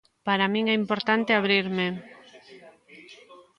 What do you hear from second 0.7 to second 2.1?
é importante abrirme.